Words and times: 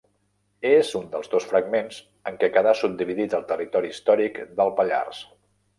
És 0.69 0.87
un 0.99 1.03
dels 1.11 1.29
dos 1.33 1.45
fragments 1.51 2.01
en 2.31 2.41
què 2.45 2.49
quedà 2.57 2.75
subdividit 2.83 3.39
el 3.41 3.47
territori 3.55 3.95
històric 3.97 4.45
del 4.61 4.79
Pallars. 4.81 5.27